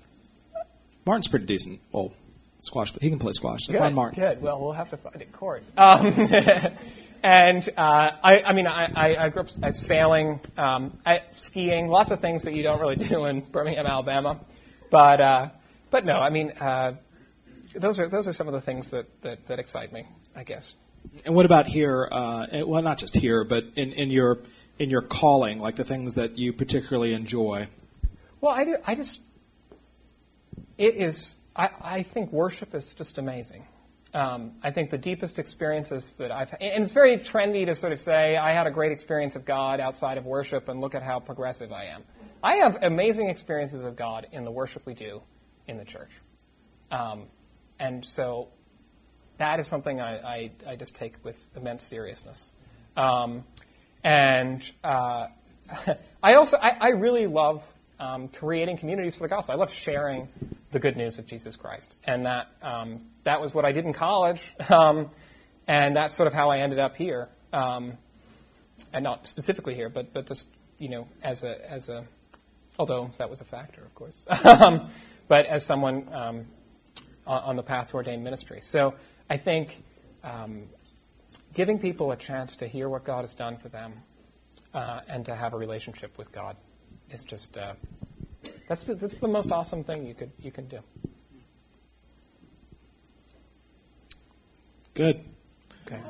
[1.04, 1.80] Martin's pretty decent.
[1.90, 2.12] Well,
[2.60, 3.64] squash, but he can play squash.
[3.64, 4.22] So good, find Martin.
[4.22, 4.40] Good.
[4.40, 5.64] Well, we'll have to find a court.
[5.76, 6.14] Um,
[7.22, 10.98] and uh, I, I, mean, I, I, grew up sailing, um,
[11.32, 14.40] skiing, lots of things that you don't really do in Birmingham, Alabama.
[14.90, 15.48] But uh,
[15.90, 16.94] but no, I mean, uh,
[17.74, 20.74] those are those are some of the things that, that, that excite me, I guess.
[21.24, 22.08] And what about here?
[22.10, 24.38] Uh, well, not just here, but in, in your
[24.78, 27.68] in your calling, like the things that you particularly enjoy.
[28.40, 29.20] Well, I, do, I just
[30.76, 31.36] it is.
[31.56, 33.66] I, I think worship is just amazing.
[34.14, 37.92] Um, I think the deepest experiences that I've had, and it's very trendy to sort
[37.92, 41.02] of say I had a great experience of God outside of worship and look at
[41.02, 42.04] how progressive I am.
[42.42, 45.20] I have amazing experiences of God in the worship we do
[45.66, 46.10] in the church.
[46.90, 47.26] Um,
[47.78, 48.48] and so
[49.36, 52.52] that is something I, I, I just take with immense seriousness.
[52.96, 53.44] Um,
[54.02, 55.26] and uh,
[56.22, 57.62] I also, I, I really love
[58.00, 59.54] um, creating communities for the gospel.
[59.54, 60.28] I love sharing
[60.70, 61.96] the good news of Jesus Christ.
[62.04, 64.42] And that, um, that was what I did in college.
[64.70, 65.10] Um,
[65.66, 67.28] and that's sort of how I ended up here.
[67.52, 67.98] Um,
[68.92, 72.06] and not specifically here, but, but just, you know, as a, as a,
[72.78, 74.16] although that was a factor, of course.
[74.44, 74.90] Um,
[75.28, 76.46] but as someone um,
[77.26, 78.60] on the path to ordained ministry.
[78.62, 78.94] So
[79.28, 79.82] I think
[80.24, 80.64] um,
[81.52, 83.92] giving people a chance to hear what God has done for them
[84.72, 86.56] uh, and to have a relationship with God
[87.10, 87.74] is just uh,
[88.68, 90.80] that's the, that's the most awesome thing you could you can do.
[94.94, 95.24] Good.
[95.86, 96.00] Okay.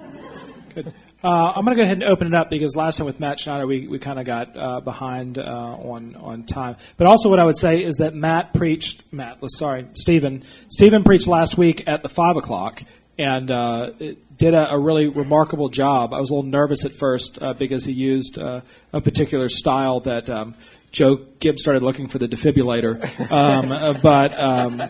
[0.75, 0.92] Good.
[1.23, 3.40] Uh, I'm going to go ahead and open it up because last time with Matt
[3.40, 6.77] Schneider, we, we kind of got uh, behind uh, on on time.
[6.97, 9.05] But also, what I would say is that Matt preached.
[9.12, 10.44] Matt, sorry, Stephen.
[10.68, 12.83] Stephen preached last week at the five o'clock
[13.18, 13.90] and uh,
[14.37, 16.14] did a, a, really remarkable job.
[16.14, 18.61] I was a little nervous at first uh, because he used uh,
[18.92, 20.55] a particular style that um,
[20.90, 23.31] Joe Gibbs started looking for the defibrillator.
[23.31, 24.81] Um, but um,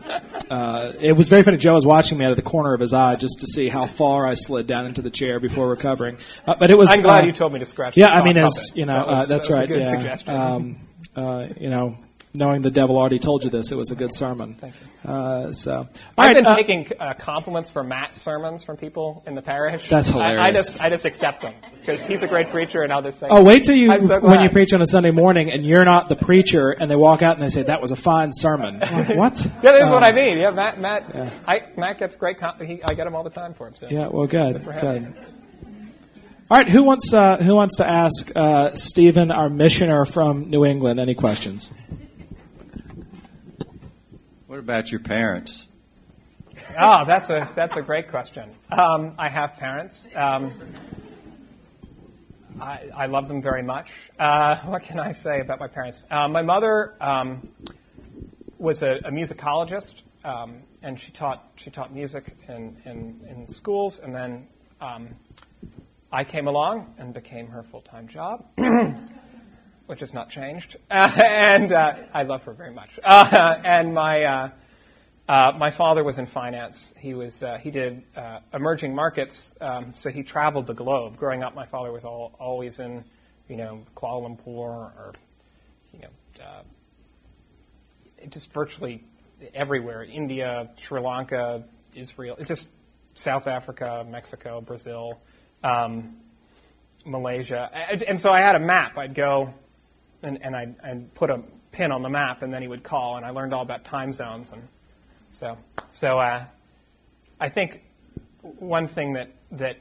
[0.51, 1.57] uh, it was very funny.
[1.57, 3.87] Joe was watching me out of the corner of his eye just to see how
[3.87, 6.19] far I slid down into the chair before recovering.
[6.47, 6.89] Uh, but it was.
[6.91, 7.97] I'm glad uh, you told me to scratch.
[7.97, 9.71] Yeah, I mean, as you know, that was, uh, that's that right.
[9.71, 9.91] yeah.
[9.91, 10.35] Suggestion.
[10.35, 10.77] Um,
[11.17, 11.99] uh, you know,
[12.35, 14.55] knowing the devil already told you this, it was a good sermon.
[14.55, 15.11] Thank you.
[15.11, 19.35] Uh, so I've right, been uh, taking uh, compliments for Matt's sermons from people in
[19.35, 19.89] the parish.
[19.89, 20.41] That's hilarious.
[20.41, 23.19] I, I just I just accept them because he's a great preacher, and I'll just
[23.19, 23.29] say.
[23.31, 26.09] Oh, wait till you so when you preach on a Sunday morning and you're not
[26.09, 28.83] the preacher, and they walk out and they say that was a fine sermon.
[28.99, 29.47] Like, what?
[29.63, 30.39] yeah, that's what I mean.
[30.39, 31.31] Yeah, Matt Matt yeah.
[31.47, 32.39] I, Matt gets great.
[32.39, 33.77] Com- he, I get him all the time for him.
[33.77, 33.87] So.
[33.89, 35.15] Yeah, well, good, good.
[36.51, 40.65] All right, who wants uh, who wants to ask uh, Stephen, our missioner from New
[40.65, 41.71] England, any questions?
[44.49, 45.69] What about your parents?
[46.79, 48.49] Oh, that's a that's a great question.
[48.71, 50.09] Um, I have parents.
[50.15, 50.55] Um,
[52.59, 53.93] I, I love them very much.
[54.19, 56.07] Uh, what can I say about my parents?
[56.11, 57.47] Uh, my mother um,
[58.57, 63.99] was a, a musicologist, um, and she taught she taught music in, in, in schools,
[63.99, 64.49] and then
[64.81, 65.11] um,
[66.11, 68.47] I came along and became her full time job,
[69.89, 72.91] which has not changed, uh, and uh, I love her very much.
[73.03, 74.51] Uh, and my uh,
[75.27, 76.93] uh, my father was in finance.
[76.99, 78.03] He was uh, he did
[78.53, 81.17] emerging markets, um, so he traveled the globe.
[81.17, 83.03] Growing up, my father was all, always in,
[83.49, 85.13] you know, Kuala Lumpur or,
[85.95, 86.09] you know,
[88.29, 89.03] just virtually
[89.55, 90.05] everywhere.
[90.05, 92.69] India, Sri Lanka, Israel, it's just
[93.15, 95.19] South Africa, Mexico, Brazil,
[95.65, 96.19] um,
[97.07, 97.71] Malaysia,
[98.07, 98.99] and, so I had a map.
[98.99, 99.55] I'd go
[100.23, 103.17] and, and I'd, I'd put a pin on the map, and then he would call,
[103.17, 104.63] and I learned all about time zones and
[105.33, 105.59] so,
[105.91, 106.47] so uh,
[107.39, 107.83] I think
[108.43, 109.77] one thing that, that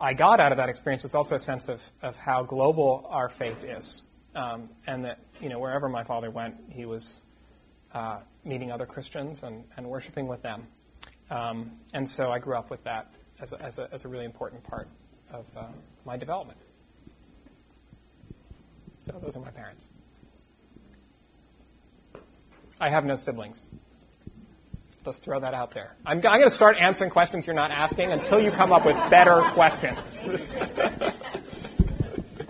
[0.00, 3.28] I got out of that experience was also a sense of, of how global our
[3.28, 4.02] faith is.
[4.34, 7.22] Um, and that, you know, wherever my father went, he was
[7.92, 10.66] uh, meeting other Christians and, and worshiping with them.
[11.30, 14.24] Um, and so I grew up with that as a, as a, as a really
[14.24, 14.88] important part
[15.32, 15.66] of uh,
[16.04, 16.58] my development.
[19.10, 19.88] So those are my parents.
[22.80, 23.66] I have no siblings.
[25.04, 25.96] Just throw that out there.
[26.06, 28.96] I'm, I'm going to start answering questions you're not asking until you come up with
[29.10, 30.22] better questions.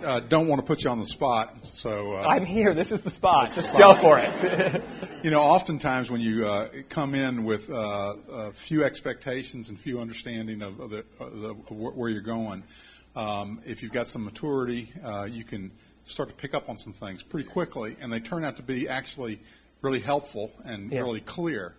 [0.03, 2.73] uh, don't want to put you on the spot, so uh, I'm here.
[2.75, 3.51] This is the spot.
[3.53, 4.83] Just go for it.
[5.23, 10.61] you know, oftentimes when you uh, come in with uh, few expectations and few understanding
[10.61, 12.63] of, of, the, of, the, where you're going,
[13.15, 15.71] um, if you've got some maturity, uh, you can
[16.05, 18.87] start to pick up on some things pretty quickly, and they turn out to be
[18.87, 19.39] actually
[19.81, 20.99] really helpful and yeah.
[21.01, 21.75] really clear.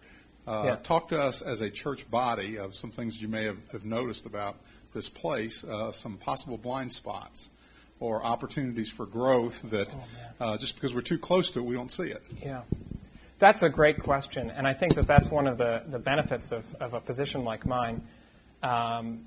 [0.47, 0.77] Uh, yeah.
[0.77, 4.27] Talk to us as a church body of some things you may have, have noticed
[4.27, 4.57] about
[4.93, 7.51] this place, uh, some possible blind spots
[8.01, 11.77] or opportunities for growth that oh, uh, just because we're too close to it, we
[11.77, 12.23] don't see it.
[12.43, 12.63] Yeah.
[13.39, 16.65] That's a great question, and I think that that's one of the, the benefits of,
[16.81, 18.03] of a position like mine.
[18.63, 19.27] Um,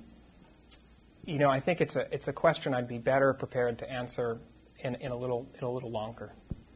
[1.26, 4.38] you know, I think it's a it's a question I'd be better prepared to answer
[4.80, 6.32] in, in a little in a little longer.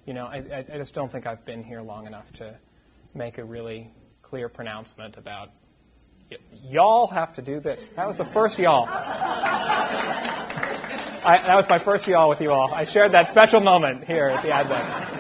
[0.07, 2.59] You know, I, I just don't think I've been here long enough to
[3.15, 3.91] make a really
[4.23, 5.51] clear pronouncement about
[6.65, 7.89] y'all have to do this.
[7.91, 8.89] That was the first y'all.
[11.23, 12.73] I, that was my first y'all with you all.
[12.73, 15.20] I shared that special moment here at the Advent.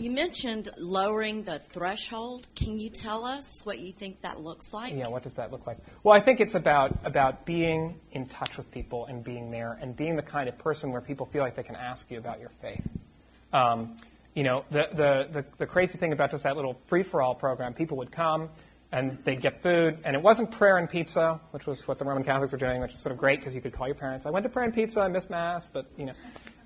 [0.00, 2.48] You mentioned lowering the threshold.
[2.54, 4.94] Can you tell us what you think that looks like?
[4.94, 5.76] Yeah, what does that look like?
[6.02, 9.94] Well, I think it's about about being in touch with people and being there and
[9.94, 12.50] being the kind of person where people feel like they can ask you about your
[12.62, 12.88] faith.
[13.52, 13.98] Um,
[14.34, 17.34] you know, the, the, the, the crazy thing about just that little free for all
[17.34, 18.48] program, people would come
[18.92, 22.24] and they'd get food, and it wasn't prayer and pizza, which was what the Roman
[22.24, 24.26] Catholics were doing, which was sort of great because you could call your parents.
[24.26, 26.12] I went to prayer and pizza, I missed mass, but you know,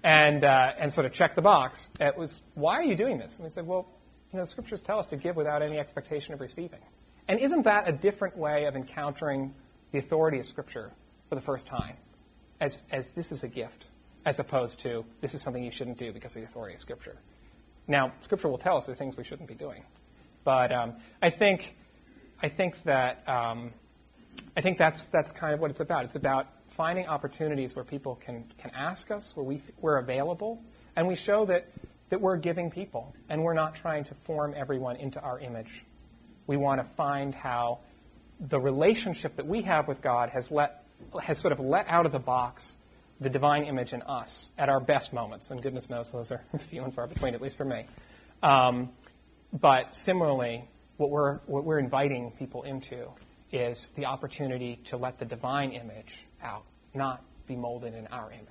[0.04, 1.88] and, uh, and sort of check the box.
[1.98, 3.36] It was, why are you doing this?
[3.36, 3.88] And we said, well,
[4.32, 6.80] you know, the scriptures tell us to give without any expectation of receiving.
[7.26, 9.54] And isn't that a different way of encountering
[9.92, 10.92] the authority of Scripture
[11.30, 11.96] for the first time?
[12.60, 13.86] As, as this is a gift,
[14.26, 17.16] as opposed to this is something you shouldn't do because of the authority of Scripture.
[17.88, 19.84] Now, Scripture will tell us the things we shouldn't be doing.
[20.44, 21.74] But um, I think,
[22.42, 23.72] I think that um,
[24.56, 26.04] I think that's, that's kind of what it's about.
[26.04, 30.62] It's about finding opportunities where people can, can ask us, where we, we're available,
[30.96, 31.68] and we show that,
[32.10, 35.84] that we're giving people, and we're not trying to form everyone into our image.
[36.46, 37.80] We want to find how
[38.40, 40.84] the relationship that we have with God has, let,
[41.22, 42.76] has sort of let out of the box
[43.20, 46.82] the divine image in us at our best moments, and goodness knows those are few
[46.82, 47.86] and far between, at least for me.
[48.42, 48.90] Um,
[49.52, 53.08] but similarly, what we're, what we're inviting people into
[53.52, 58.48] is the opportunity to let the divine image out, not be molded in our image.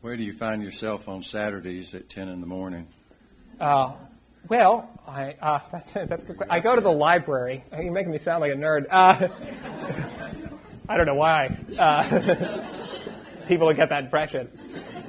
[0.00, 2.86] Where do you find yourself on Saturdays at 10 in the morning?
[3.58, 3.94] Uh,
[4.48, 6.36] well, I, uh, that's, that's good.
[6.48, 7.64] I go to the library.
[7.72, 8.86] You're making me sound like a nerd.
[8.90, 9.28] Uh,
[10.88, 11.56] I don't know why.
[11.76, 12.86] Uh,
[13.48, 14.48] people would get that impression.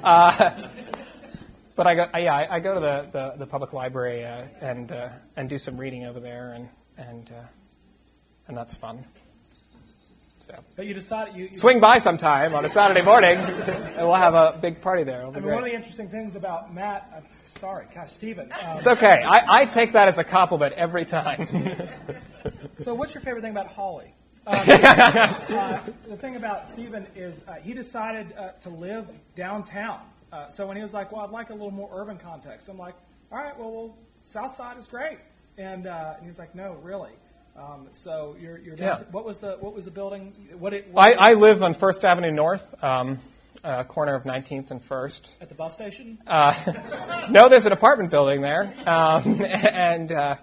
[0.02, 0.68] Uh,
[1.76, 4.90] but I go, yeah, I, I go to the, the, the public library uh, and
[4.90, 7.44] uh, and do some reading over there, and and uh,
[8.48, 9.04] and that's fun.
[10.40, 10.54] So.
[10.76, 11.80] But you decided you, you swing decided.
[11.80, 15.26] by sometime on a Saturday morning, and we'll have a big party there.
[15.26, 17.20] I mean, one of the interesting things about Matt, uh,
[17.58, 18.50] sorry, gosh, Stephen.
[18.52, 19.22] Um, it's okay.
[19.22, 21.90] I, I take that as a compliment every time.
[22.78, 24.14] so, what's your favorite thing about Holly?
[24.48, 30.00] Um, uh, the thing about Stephen is uh, he decided uh, to live downtown.
[30.32, 32.78] Uh, so when he was like, "Well, I'd like a little more urban context," I'm
[32.78, 32.94] like,
[33.30, 35.18] "All right, well, well South Side is great."
[35.58, 37.10] And, uh, and he's like, no, really.
[37.58, 38.98] Um, so you're, you're Yeah.
[39.10, 40.32] what was the what was the building?
[40.58, 40.86] What it?
[40.96, 43.18] I, What I live on First Avenue North, um,
[43.64, 45.32] uh, corner of 19th and First.
[45.40, 46.18] at the bus station.
[46.24, 50.36] Uh, no, there's an apartment building there, um, and uh,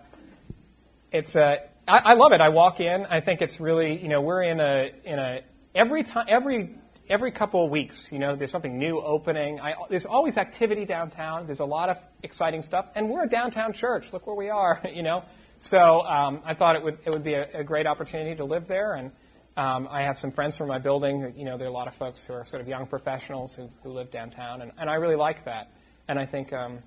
[1.11, 1.69] it's a.
[1.87, 2.41] I, I love it.
[2.41, 3.05] I walk in.
[3.05, 5.41] I think it's really, you know, we're in a in a
[5.73, 6.75] every time every
[7.07, 9.61] every couple of weeks, you know, there's something new opening.
[9.61, 11.45] I, there's always activity downtown.
[11.45, 14.11] There's a lot of exciting stuff, and we're a downtown church.
[14.11, 15.23] Look where we are, you know.
[15.59, 18.67] So um, I thought it would it would be a, a great opportunity to live
[18.67, 19.11] there, and
[19.57, 21.21] um, I have some friends from my building.
[21.21, 23.55] who- You know, there are a lot of folks who are sort of young professionals
[23.55, 25.71] who, who live downtown, and, and I really like that.
[26.07, 26.79] And I think, um,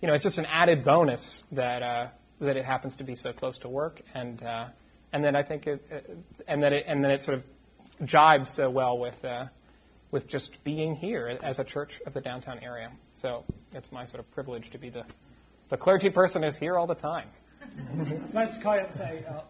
[0.00, 2.08] you know, it's just an added bonus that uh,
[2.40, 4.68] that it happens to be so close to work, and uh,
[5.12, 5.98] and then I think it, uh,
[6.48, 7.44] and that it and then it sort of
[8.06, 9.46] jibes so well with uh,
[10.10, 12.92] with just being here as a church of the downtown area.
[13.14, 13.44] So
[13.74, 15.04] it's my sort of privilege to be the
[15.68, 17.28] the clergy person who's here all the time.
[18.24, 19.40] It's nice to call you up and say, uh,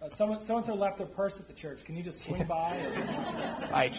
[0.00, 1.84] uh, someone so and so left their purse at the church.
[1.84, 2.76] Can you just swing by?
[2.76, 3.92] Or, I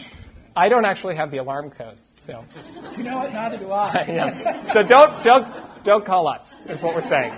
[0.56, 2.46] I don't actually have the alarm code, so
[2.92, 3.34] do you know what?
[3.34, 4.06] Neither do I.
[4.08, 4.74] yeah.
[4.74, 6.56] so don't don't don't call us.
[6.68, 7.34] Is what we're saying.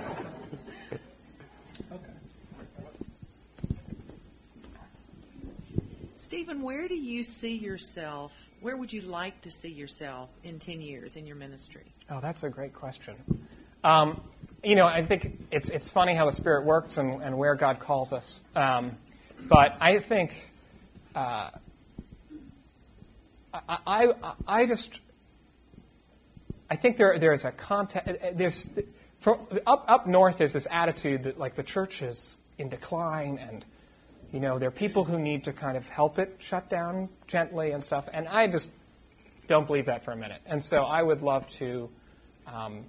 [6.18, 8.32] Stephen, where do you see yourself?
[8.62, 11.92] Where would you like to see yourself in 10 years in your ministry?
[12.08, 13.16] Oh, that's a great question.
[13.84, 14.18] Um,
[14.62, 17.80] you know, I think it's it's funny how the Spirit works and, and where God
[17.80, 18.40] calls us.
[18.54, 18.96] Um,
[19.48, 20.34] but I think
[21.14, 21.50] uh,
[23.52, 25.00] I, I I just
[26.70, 28.68] I think there there's a context there's
[29.20, 33.64] from, up up north is this attitude that like the church is in decline and
[34.32, 37.72] you know there are people who need to kind of help it shut down gently
[37.72, 38.70] and stuff and I just
[39.48, 41.90] don't believe that for a minute and so I would love to
[42.46, 42.84] um,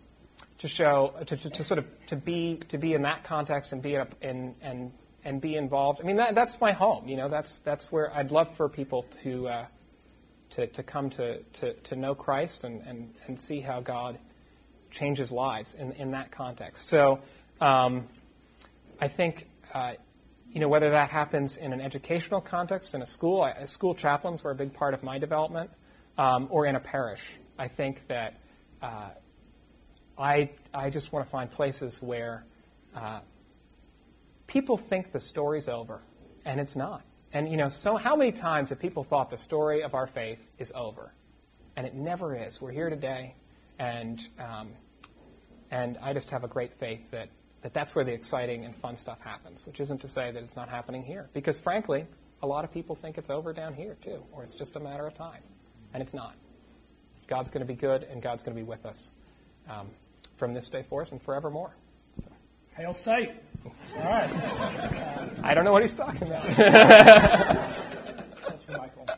[0.64, 3.82] to show to, to, to sort of to be to be in that context and
[3.82, 4.92] be in, in and
[5.24, 8.32] and be involved I mean that, that's my home you know that's that's where I'd
[8.32, 9.66] love for people to uh,
[10.54, 14.20] to, to come to, to, to know Christ and, and, and see how God
[14.92, 16.88] changes lives in, in that context.
[16.88, 17.20] So
[17.60, 18.08] um,
[19.02, 19.94] I think, uh,
[20.52, 24.44] you know, whether that happens in an educational context, in a school, I, school chaplains
[24.44, 25.72] were a big part of my development,
[26.20, 27.24] um, or in a parish.
[27.58, 28.36] I think that
[28.84, 29.10] uh,
[30.18, 32.44] I, I just want to find places where
[32.96, 33.20] uh,
[34.48, 36.02] people think the story's over,
[36.46, 37.02] and it's not.
[37.32, 40.48] And you know, so how many times have people thought the story of our faith
[40.60, 41.12] is over,
[41.76, 42.62] and it never is.
[42.62, 43.34] We're here today,
[43.80, 44.70] and um,
[45.72, 47.30] and I just have a great faith that,
[47.64, 49.66] that that's where the exciting and fun stuff happens.
[49.66, 52.06] Which isn't to say that it's not happening here, because frankly,
[52.44, 55.08] a lot of people think it's over down here too, or it's just a matter
[55.08, 55.42] of time,
[55.92, 56.36] and it's not.
[57.26, 59.10] God's going to be good, and God's going to be with us
[59.70, 59.90] um,
[60.44, 61.74] from this day forth and forevermore.
[62.76, 63.32] Hail State.
[63.96, 64.30] All right.
[65.42, 66.44] I don't know what he's talking about.
[66.58, 69.06] That's for Michael.
[69.08, 69.16] All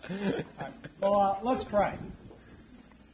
[0.59, 0.73] right.
[1.01, 1.97] Well, uh, let's pray.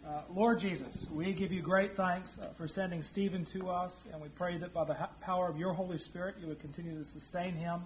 [0.05, 4.22] Uh, Lord Jesus, we give you great thanks uh, for sending Stephen to us, and
[4.22, 7.05] we pray that by the ha- power of your Holy Spirit, you would continue to
[7.05, 7.80] sustain him,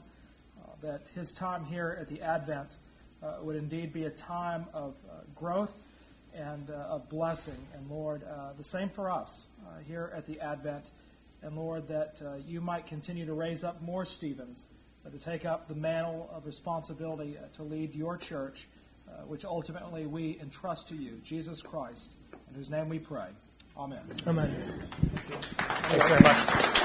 [0.59, 2.77] uh, that his time here at the Advent
[3.21, 5.73] uh, would indeed be a time of uh, growth
[6.35, 7.57] and uh, of blessing.
[7.73, 10.85] And Lord, uh, the same for us uh, here at the Advent.
[11.41, 14.67] And Lord, that uh, you might continue to raise up more Stevens
[15.05, 18.67] uh, to take up the mantle of responsibility uh, to lead your church,
[19.07, 22.11] uh, which ultimately we entrust to you, Jesus Christ,
[22.49, 23.27] in whose name we pray.
[23.77, 23.99] Amen.
[25.57, 26.84] Thanks very much.